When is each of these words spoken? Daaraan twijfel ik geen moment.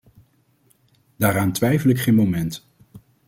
Daaraan 1.17 1.51
twijfel 1.51 1.89
ik 1.89 1.99
geen 1.99 2.15
moment. 2.15 2.67